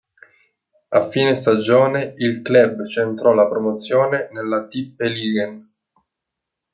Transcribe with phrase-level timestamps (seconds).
[0.89, 5.73] A fine stagione, il club centrò la promozione nella Tippeligaen.